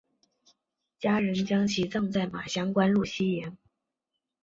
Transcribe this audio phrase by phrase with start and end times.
[0.97, 3.55] 家人将其葬在马乡官路西沿。